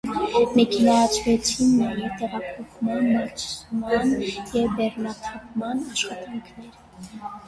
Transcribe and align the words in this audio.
Մեքենայացվեցին 0.59 1.73
նաև 1.81 2.15
տեղափոխման, 2.21 3.09
բարձման 3.17 4.15
և 4.29 4.71
բեռնաթափման 4.79 5.85
աշխատանքները։ 5.97 6.73